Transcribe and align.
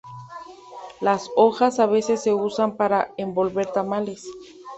Las 0.99 1.29
hojas 1.35 1.77
a 1.79 1.85
veces 1.85 2.23
se 2.23 2.33
usan 2.33 2.75
para 2.75 3.13
envolver 3.17 3.67
tamales. 3.67 4.25